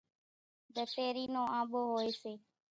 [0.75, 2.33] ڌسيرِي نو آنٻو هوئيَ سي۔